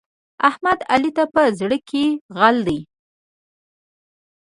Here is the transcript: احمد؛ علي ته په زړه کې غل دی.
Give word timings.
احمد؛ 0.49 0.79
علي 0.93 1.11
ته 1.17 1.23
په 1.33 1.41
زړه 1.59 1.77
کې 1.89 2.03
غل 2.37 2.57
دی. 2.67 2.79